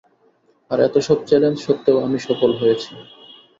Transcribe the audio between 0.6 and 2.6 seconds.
আর এতসব চ্যালেঞ্জ সত্ত্বেও আমি সফল